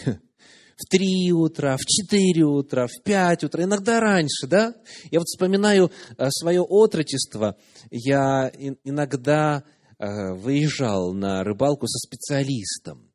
[0.04, 4.74] в три утра, в четыре утра, в пять утра, иногда раньше, да?
[5.12, 7.56] Я вот вспоминаю э, свое отрочество,
[7.90, 8.50] я
[8.82, 9.62] иногда
[10.00, 13.12] выезжал на рыбалку со специалистом,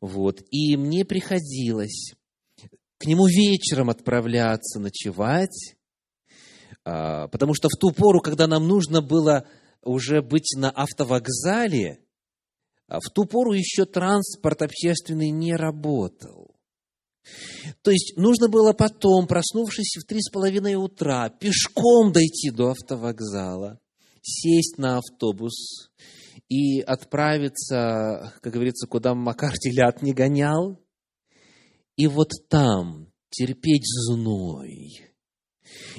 [0.00, 2.14] вот, и мне приходилось
[2.98, 5.76] к нему вечером отправляться, ночевать,
[6.84, 9.46] а, потому что в ту пору, когда нам нужно было
[9.82, 12.00] уже быть на автовокзале,
[12.88, 16.54] а в ту пору еще транспорт общественный не работал.
[17.82, 23.80] То есть нужно было потом, проснувшись в три с половиной утра, пешком дойти до автовокзала,
[24.26, 25.90] сесть на автобус
[26.48, 30.80] и отправиться, как говорится, куда Макар телят не гонял,
[31.96, 35.06] и вот там терпеть зной,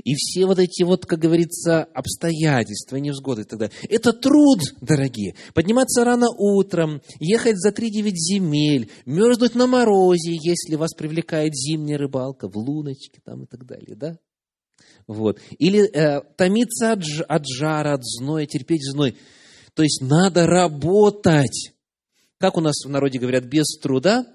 [0.03, 3.75] и все вот эти вот, как говорится, обстоятельства, невзгоды и так далее.
[3.89, 5.35] Это труд, дорогие.
[5.53, 12.47] Подниматься рано утром, ехать за три-девять земель, мерзнуть на морозе, если вас привлекает зимняя рыбалка,
[12.49, 14.17] в луночке там и так далее, да?
[15.07, 15.39] Вот.
[15.57, 19.17] Или э, томиться от, от жара, от зноя, терпеть зной.
[19.73, 21.73] То есть надо работать.
[22.37, 24.25] Как у нас в народе говорят, без труда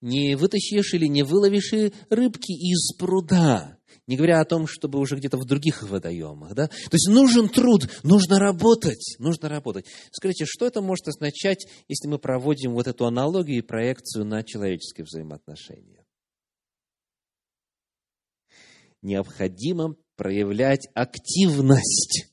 [0.00, 1.72] не вытащишь или не выловишь
[2.10, 3.78] рыбки из пруда.
[4.06, 6.54] Не говоря о том, чтобы уже где-то в других водоемах.
[6.54, 6.66] Да?
[6.66, 9.86] То есть нужен труд, нужно работать, нужно работать.
[10.10, 15.04] Скажите, что это может означать, если мы проводим вот эту аналогию и проекцию на человеческие
[15.04, 16.01] взаимоотношения?
[19.02, 22.28] Необходимо проявлять активность.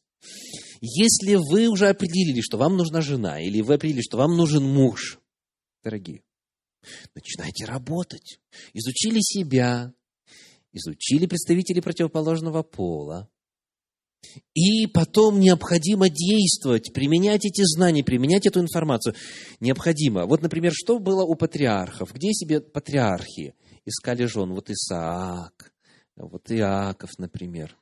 [0.82, 5.20] Если вы уже определили, что вам нужна жена, или вы определили, что вам нужен муж,
[5.84, 6.22] дорогие,
[7.16, 8.40] Начинайте работать.
[8.74, 9.94] Изучили себя,
[10.72, 13.30] изучили представителей противоположного пола.
[14.54, 19.16] И потом необходимо действовать, применять эти знания, применять эту информацию.
[19.62, 20.26] Необходимо.
[20.26, 22.14] Вот, например, что было у патриархов?
[22.14, 23.56] Где себе патриархи
[23.86, 24.54] искали жен?
[24.54, 25.72] Вот Исаак,
[26.28, 27.78] вот Иаков, например.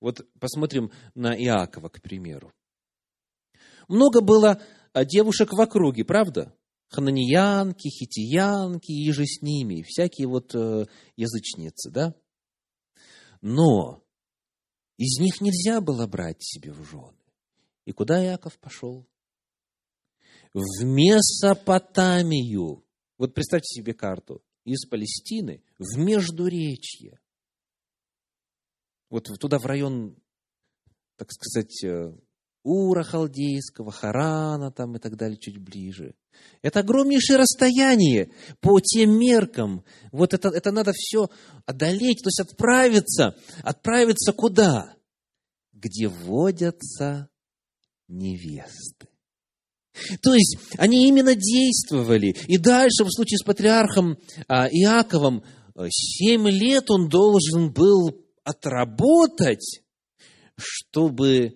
[0.00, 2.52] Вот посмотрим на Иакова, к примеру.
[3.88, 4.60] Много было
[4.92, 6.54] а, девушек в округе, правда?
[6.88, 12.14] Хананиянки, хитиянки и же с ними, всякие вот э, язычницы, да?
[13.40, 14.04] Но
[14.96, 17.18] из них нельзя было брать себе в жены.
[17.84, 19.06] И куда Иаков пошел?
[20.52, 22.83] В Месопотамию.
[23.18, 24.42] Вот представьте себе карту.
[24.64, 27.20] Из Палестины в Междуречье.
[29.10, 30.16] Вот туда, в район,
[31.16, 32.12] так сказать, э,
[32.64, 36.14] Ура Халдейского, Харана там и так далее чуть ближе.
[36.62, 39.84] Это огромнейшее расстояние по тем меркам.
[40.10, 41.28] Вот это, это надо все
[41.66, 43.36] одолеть, то есть отправиться.
[43.62, 44.96] Отправиться куда?
[45.72, 47.28] Где водятся
[48.08, 49.08] невесты.
[50.22, 52.34] То есть они именно действовали.
[52.48, 54.18] И дальше, в случае с патриархом
[54.48, 55.44] а, Иаковом,
[55.88, 59.82] семь лет он должен был отработать,
[60.56, 61.54] чтобы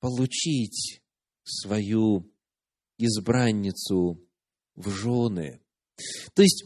[0.00, 1.02] получить
[1.44, 2.30] свою
[2.98, 4.20] избранницу
[4.74, 5.60] в жены.
[6.34, 6.64] То есть,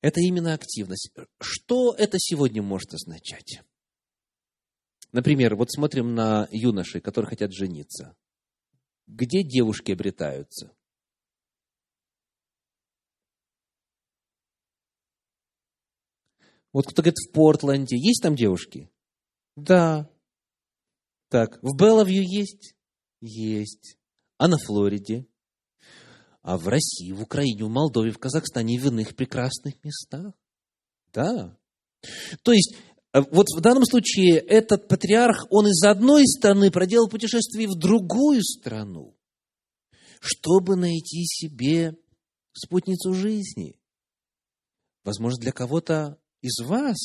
[0.00, 1.10] это именно активность.
[1.40, 3.60] Что это сегодня может означать?
[5.12, 8.16] Например, вот смотрим на юношей, которые хотят жениться.
[9.06, 10.74] Где девушки обретаются?
[16.72, 18.90] Вот кто говорит, в Портленде есть там девушки?
[19.54, 20.10] Да.
[21.28, 22.74] Так, в Белловью есть?
[23.20, 23.96] Есть.
[24.38, 25.26] А на Флориде?
[26.42, 30.34] А в России, в Украине, в Молдове, в Казахстане и в иных прекрасных местах?
[31.12, 31.56] Да.
[32.42, 32.76] То есть
[33.14, 39.16] вот в данном случае этот патриарх, он из одной страны проделал путешествие в другую страну,
[40.20, 41.96] чтобы найти себе
[42.52, 43.76] спутницу жизни.
[45.04, 46.96] Возможно, для кого-то из вас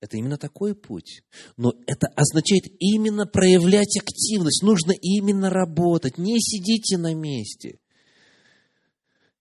[0.00, 1.22] это именно такой путь.
[1.56, 4.62] Но это означает именно проявлять активность.
[4.62, 6.16] Нужно именно работать.
[6.16, 7.80] Не сидите на месте.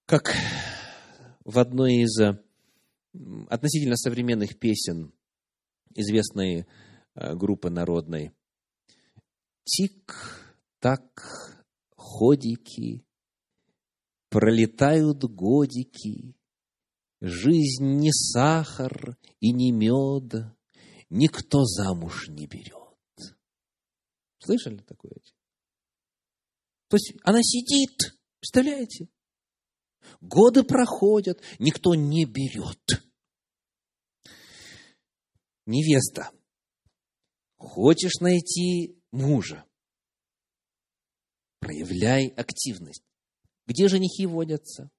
[0.05, 0.33] Как
[1.43, 2.39] в одной из э,
[3.49, 5.13] относительно современных песен
[5.95, 6.67] известной
[7.15, 8.31] э, группы народной.
[9.63, 11.55] Тик-так,
[11.95, 13.03] ходики,
[14.29, 16.35] пролетают годики,
[17.21, 20.53] жизнь не сахар и не мед,
[21.09, 22.75] никто замуж не берет.
[24.39, 25.15] Слышали такое?
[26.87, 29.09] То есть она сидит, представляете?
[30.21, 33.03] Годы проходят, никто не берет.
[35.65, 36.31] Невеста,
[37.57, 39.65] хочешь найти мужа,
[41.59, 43.03] проявляй активность.
[43.65, 44.91] Где женихи водятся?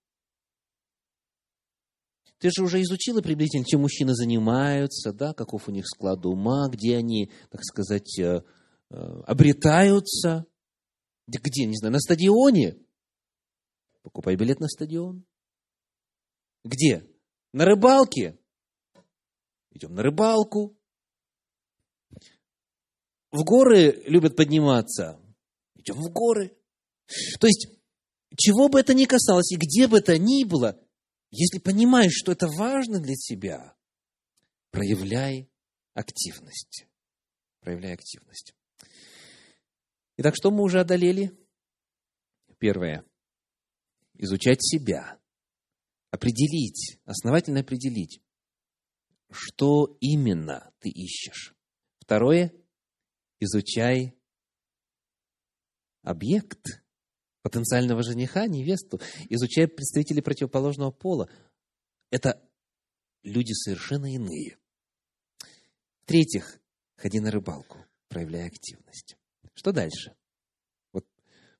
[2.38, 6.96] Ты же уже изучила приблизительно, чем мужчины занимаются, да, каков у них склад ума, где
[6.96, 8.42] они, так сказать, э,
[8.90, 8.94] э,
[9.26, 10.44] обретаются.
[11.26, 12.76] Где, не знаю, на стадионе?
[14.02, 15.24] Покупай билет на стадион.
[16.62, 17.08] Где?
[17.52, 18.38] На рыбалке?
[19.76, 20.74] Идем на рыбалку.
[23.30, 25.20] В горы любят подниматься.
[25.74, 26.56] Идем в горы.
[27.38, 27.68] То есть,
[28.38, 30.82] чего бы это ни касалось, и где бы это ни было,
[31.30, 33.76] если понимаешь, что это важно для тебя,
[34.70, 35.50] проявляй
[35.92, 36.86] активность.
[37.60, 38.54] Проявляй активность.
[40.16, 41.38] Итак, что мы уже одолели?
[42.58, 43.04] Первое.
[44.14, 45.20] Изучать себя.
[46.10, 48.22] Определить, основательно определить,
[49.36, 51.54] что именно ты ищешь.
[51.98, 52.52] Второе.
[53.38, 54.16] Изучай
[56.02, 56.82] объект
[57.42, 61.28] потенциального жениха, невесту, изучая представителей противоположного пола.
[62.10, 62.42] Это
[63.22, 64.56] люди совершенно иные.
[66.02, 66.60] В-третьих,
[66.96, 69.16] ходи на рыбалку, проявляя активность.
[69.54, 70.14] Что дальше?
[70.92, 71.06] Вот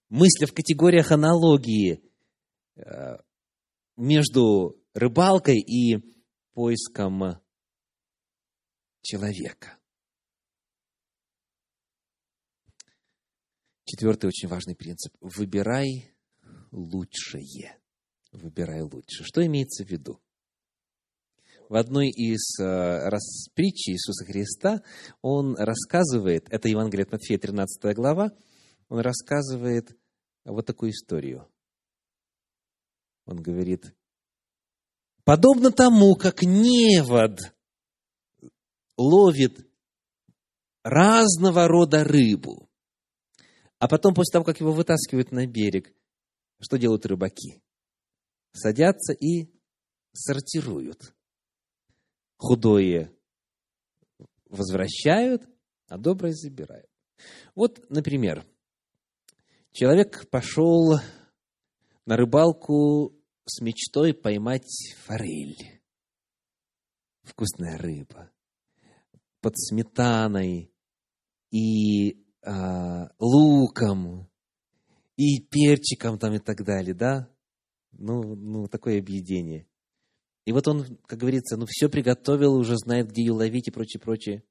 [0.09, 2.03] мысли в категориях аналогии
[2.77, 3.19] э,
[3.97, 5.99] между рыбалкой и
[6.53, 7.41] поиском
[9.07, 9.79] человека.
[13.85, 15.15] Четвертый очень важный принцип.
[15.21, 16.13] Выбирай
[16.73, 17.79] лучшее.
[18.33, 19.25] Выбирай лучшее.
[19.25, 20.21] Что имеется в виду?
[21.69, 24.83] В одной из э, раз, Иисуса Христа
[25.21, 28.33] он рассказывает, это Евангелие от Матфея, 13 глава,
[28.89, 29.97] он рассказывает
[30.45, 31.49] вот такую историю.
[33.25, 33.95] Он говорит,
[35.25, 37.56] подобно тому, как невод
[38.97, 39.67] ловит
[40.83, 42.67] разного рода рыбу,
[43.79, 45.93] а потом, после того, как его вытаскивают на берег,
[46.61, 47.63] что делают рыбаки?
[48.53, 49.53] Садятся и
[50.13, 51.15] сортируют.
[52.39, 53.13] Худое
[54.47, 55.47] возвращают,
[55.89, 56.89] а доброе забирают.
[57.55, 58.47] Вот, например,
[59.73, 60.99] человек пошел
[62.07, 65.83] на рыбалку с мечтой поймать форель.
[67.23, 68.31] Вкусная рыба.
[69.47, 70.73] Под сметаной
[71.53, 74.29] и а, луком
[75.17, 77.31] и перчиком там и так далее, да?
[77.93, 79.69] Ну, ну, такое объедение.
[80.47, 84.01] И вот он, как говорится, ну, все приготовил, уже знает, где ее ловить и прочее,
[84.01, 84.43] прочее.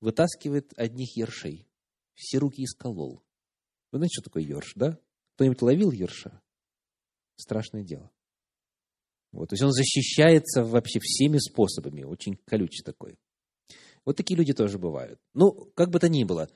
[0.00, 1.66] Вытаскивает одних ершей.
[2.14, 3.24] Все руки исколол.
[3.90, 4.96] Вы знаете, что такое ерш, да?
[5.34, 6.40] Кто-нибудь ловил ерша?
[7.34, 8.12] Страшное дело.
[9.32, 13.18] Вот, то есть он защищается вообще всеми способами, очень колючий такой.
[14.10, 15.20] Вот такие люди тоже бывают.
[15.34, 16.48] Ну, как бы то ни было,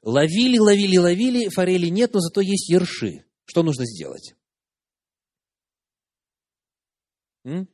[0.00, 3.24] Ловили, ловили, ловили, форели нет, но зато есть ерши.
[3.46, 4.36] Что нужно сделать?
[7.44, 7.68] М?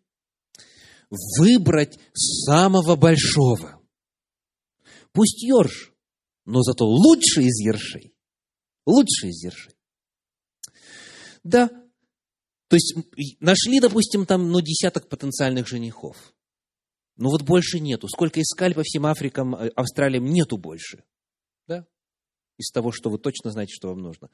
[1.10, 3.78] Выбрать самого большого.
[5.12, 5.92] Пусть ерш,
[6.46, 8.14] но зато лучший из ершей.
[8.86, 9.74] Лучший из ершей.
[11.42, 11.68] Да,
[12.68, 12.94] то есть
[13.40, 16.33] нашли, допустим, там, ну, десяток потенциальных женихов.
[17.16, 18.08] Но вот больше нету.
[18.08, 21.04] Сколько искали по всем Африкам, э, Австралиям, нету больше
[22.58, 24.30] из того, что вы точно знаете, что вам нужно.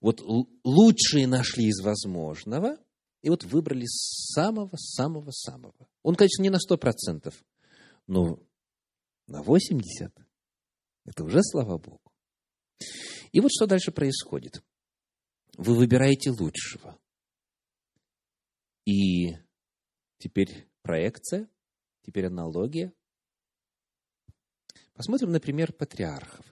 [0.00, 0.20] Вот
[0.64, 2.78] лучшие нашли из возможного,
[3.22, 5.88] и вот выбрали самого-самого-самого.
[6.02, 7.44] Он, конечно, не на сто процентов,
[8.08, 8.40] Но
[9.28, 10.12] на 80
[11.04, 12.12] это уже слава Богу.
[13.30, 14.62] И вот что дальше происходит.
[15.56, 16.98] Вы выбираете лучшего.
[18.84, 19.36] И
[20.18, 21.48] теперь проекция,
[22.02, 22.92] теперь аналогия.
[24.94, 26.44] Посмотрим, например, патриархов.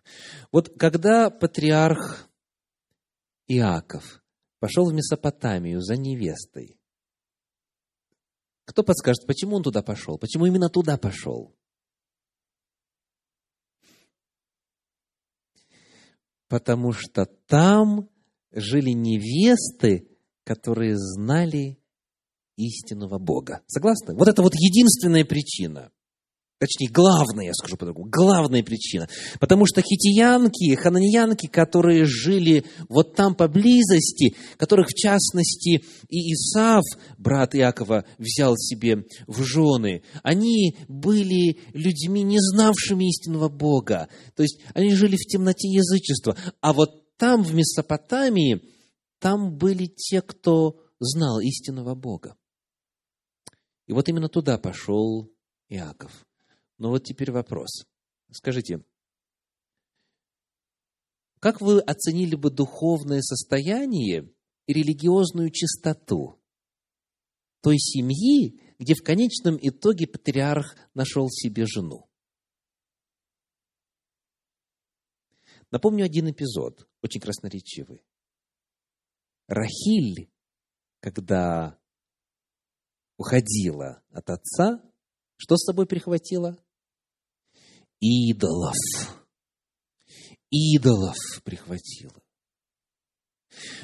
[0.51, 2.29] Вот когда патриарх
[3.47, 4.23] Иаков
[4.59, 6.81] пошел в Месопотамию за невестой,
[8.65, 10.17] кто подскажет, почему он туда пошел?
[10.17, 11.57] Почему именно туда пошел?
[16.47, 18.09] Потому что там
[18.53, 20.09] жили невесты,
[20.45, 21.80] которые знали
[22.67, 23.61] истинного Бога.
[23.67, 24.15] Согласны?
[24.15, 25.91] Вот это вот единственная причина.
[26.61, 29.09] Точнее, главная, я скажу по-другому, главная причина.
[29.41, 36.83] Потому что хитиянки, хананьянки, которые жили вот там поблизости, которых, в частности, и Исав,
[37.17, 44.09] брат Иакова, взял себе в жены, они были людьми, не знавшими истинного Бога.
[44.37, 46.37] То есть, они жили в темноте язычества.
[46.61, 48.61] А вот там, в Месопотамии,
[49.19, 52.37] там были те, кто знал истинного Бога.
[53.91, 55.35] И вот именно туда пошел
[55.69, 56.25] Иаков.
[56.79, 57.89] Но вот теперь вопрос.
[58.31, 58.85] Скажите,
[61.41, 64.33] как вы оценили бы духовное состояние
[64.67, 66.41] и религиозную чистоту
[67.63, 72.09] той семьи, где в конечном итоге патриарх нашел себе жену?
[75.73, 78.05] Напомню один эпизод, очень красноречивый.
[79.49, 80.31] Рахиль,
[81.01, 81.80] когда
[83.21, 84.81] уходила от отца,
[85.37, 86.57] что с собой прихватила?
[88.01, 88.75] идолов.
[90.51, 92.15] Идолов прихватила.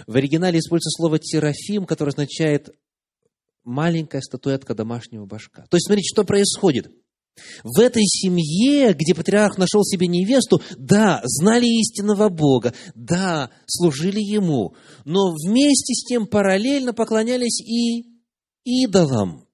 [0.06, 2.70] В оригинале используется слово «терафим», которое означает
[3.62, 5.66] маленькая статуэтка домашнего башка.
[5.68, 6.90] То есть, смотрите, что происходит.
[7.62, 14.74] В этой семье, где патриарх нашел себе невесту, да, знали истинного Бога, да, служили Ему,
[15.04, 18.15] но вместе с тем параллельно поклонялись и
[18.66, 19.48] идолам.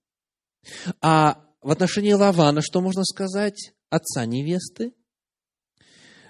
[1.01, 3.73] А в отношении Лавана что можно сказать?
[3.93, 4.95] отца невесты.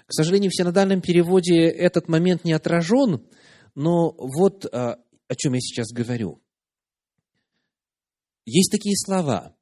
[0.05, 3.25] К сожалению, в синодальном переводе этот момент не отражен,
[3.73, 6.43] но вот а, о чем я сейчас говорю.
[8.45, 9.55] Есть такие слова.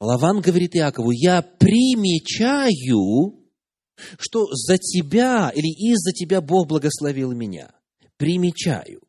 [0.00, 2.68] Лаван говорит Иакову, я примечаю,
[4.18, 7.72] что за тебя или из-за тебя Бог благословил меня.
[8.16, 9.00] Примечаю.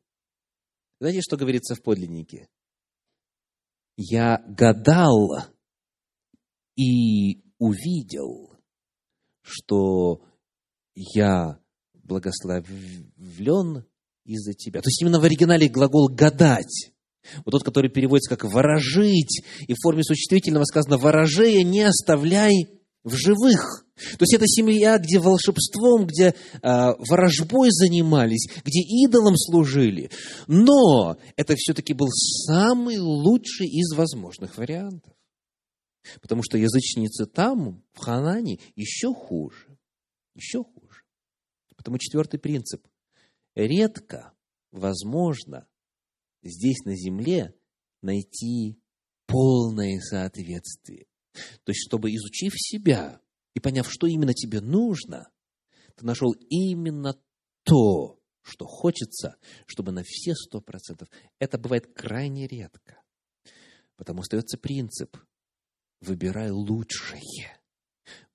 [1.00, 2.48] Знаете, что говорится в подлиннике?
[3.98, 5.30] Я гадал
[6.76, 8.52] и увидел,
[9.42, 10.22] что
[10.94, 11.60] я
[11.94, 13.86] благословлен
[14.26, 14.82] из-за тебя.
[14.82, 16.92] То есть именно в оригинале глагол «гадать».
[17.44, 22.75] Вот тот, который переводится как «ворожить», и в форме существительного сказано «ворожея не оставляй
[23.06, 23.86] в живых».
[23.96, 30.12] То есть это семья, где волшебством, где э, ворожбой занимались, где идолам служили.
[30.48, 35.14] Но это все-таки был самый лучший из возможных вариантов.
[36.22, 39.78] Потому что язычницы там, в Ханане, еще хуже.
[40.36, 41.04] Еще хуже.
[41.78, 42.86] Потому четвертый принцип.
[43.56, 44.34] Редко
[44.72, 45.68] возможно
[46.44, 47.56] здесь на земле
[48.02, 48.78] найти
[49.26, 51.08] полное соответствие.
[51.64, 53.22] То есть, чтобы изучив себя
[53.54, 55.30] и поняв, что именно тебе нужно,
[55.96, 57.20] ты нашел именно
[57.64, 61.10] то, что хочется, чтобы на все сто процентов.
[61.40, 63.02] Это бывает крайне редко.
[63.96, 65.18] Потому остается принцип
[66.02, 67.60] выбирай лучшее.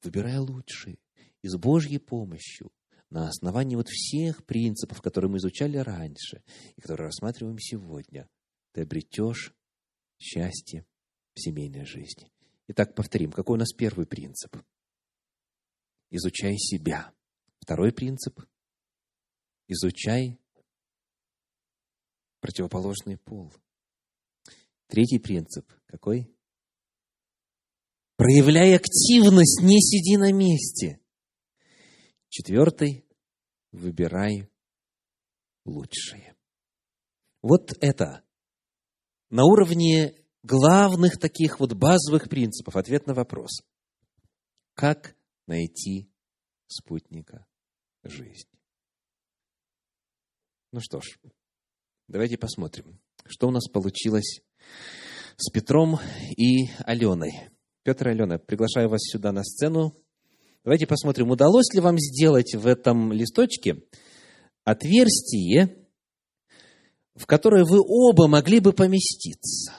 [0.03, 0.99] Выбирай лучшее.
[1.43, 2.73] И с Божьей помощью,
[3.09, 6.43] на основании вот всех принципов, которые мы изучали раньше
[6.77, 8.29] и которые рассматриваем сегодня,
[8.73, 9.55] ты обретешь
[10.19, 10.87] счастье
[11.35, 12.31] в семейной жизни.
[12.73, 14.57] Итак, повторим, какой у нас первый принцип?
[16.09, 17.13] Изучай себя.
[17.59, 18.41] Второй принцип–
[19.67, 20.39] изучай
[22.39, 23.53] противоположный пол.
[24.87, 26.33] Третий принцип какой?
[28.15, 31.01] Проявляй активность, не сиди на месте.
[32.29, 33.05] Четвертый,
[33.73, 34.49] выбирай
[35.65, 36.37] лучшее.
[37.43, 38.23] Вот это
[39.29, 43.63] на уровне главных таких вот базовых принципов ответ на вопрос.
[44.75, 45.15] Как
[45.47, 46.11] найти
[46.67, 47.47] спутника
[48.03, 48.59] жизни?
[50.73, 51.19] Ну что ж,
[52.09, 54.41] давайте посмотрим, что у нас получилось
[55.37, 55.99] с Петром
[56.37, 57.51] и Аленой.
[57.83, 59.97] Петр и Алена, приглашаю вас сюда на сцену.
[60.65, 63.83] Давайте посмотрим, удалось ли вам сделать в этом листочке
[64.65, 65.77] отверстие,
[67.15, 69.73] в которое вы оба могли бы поместиться.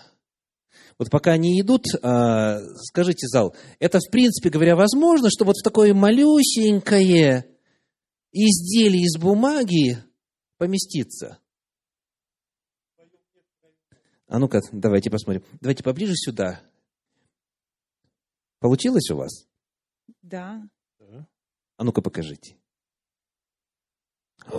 [1.02, 5.64] Вот пока они идут, а, скажите, зал, это, в принципе говоря, возможно, что вот в
[5.64, 7.48] такое малюсенькое
[8.32, 9.98] изделие из бумаги
[10.58, 11.40] поместиться?
[14.28, 15.44] А ну-ка, давайте посмотрим.
[15.60, 16.62] Давайте поближе сюда.
[18.60, 19.48] Получилось у вас?
[20.22, 20.62] Да.
[21.78, 22.58] А ну-ка покажите.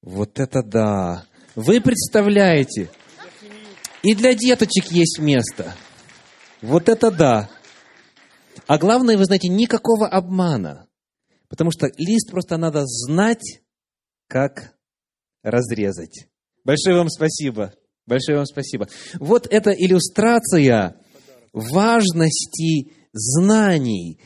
[0.00, 1.26] Вот это да!
[1.54, 2.90] Вы представляете?
[4.02, 5.74] И для деточек есть место.
[6.60, 7.48] Вот это да!
[8.66, 10.88] А главное, вы знаете, никакого обмана.
[11.48, 13.60] Потому что лист просто надо знать,
[14.26, 14.74] как
[15.42, 16.26] разрезать.
[16.64, 17.72] Большое вам спасибо.
[18.06, 18.88] Большое вам спасибо.
[19.20, 20.96] Вот эта иллюстрация
[21.52, 24.18] важности знаний.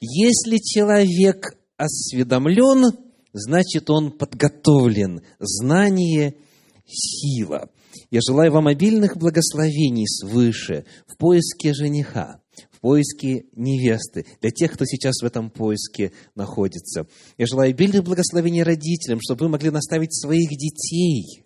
[0.00, 2.98] Если человек осведомлен,
[3.32, 5.22] значит он подготовлен.
[5.38, 6.34] Знание–
[6.86, 7.70] сила.
[8.10, 14.84] Я желаю вам обильных благословений свыше в поиске жениха, в поиске невесты, для тех, кто
[14.84, 17.06] сейчас в этом поиске находится.
[17.36, 21.42] Я желаю обильных благословений родителям, чтобы вы могли наставить своих детей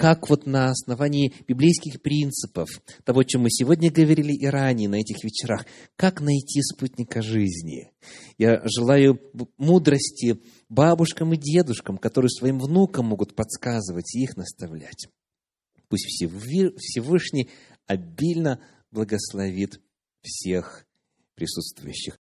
[0.00, 2.70] как вот на основании библейских принципов,
[3.04, 7.92] того, о чем мы сегодня говорили и ранее на этих вечерах, как найти спутника жизни.
[8.38, 9.20] Я желаю
[9.58, 10.40] мудрости
[10.70, 15.08] бабушкам и дедушкам, которые своим внукам могут подсказывать и их наставлять.
[15.88, 17.50] Пусть Всевышний
[17.86, 18.58] обильно
[18.90, 19.82] благословит
[20.22, 20.86] всех
[21.34, 22.18] присутствующих.